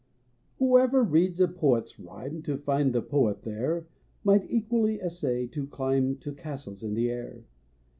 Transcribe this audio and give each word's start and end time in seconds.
Whoever 0.57 1.03
reads 1.03 1.39
a 1.39 1.47
poet's 1.47 1.99
rhyme 1.99 2.41
To 2.41 2.57
find 2.57 2.91
the 2.91 3.03
poet 3.03 3.43
there, 3.43 3.85
Might 4.23 4.49
equally 4.49 4.99
essay 4.99 5.45
to 5.49 5.67
climb 5.67 6.17
To 6.21 6.33
castles 6.33 6.81
in 6.81 6.95
the 6.95 7.11
air. 7.11 7.45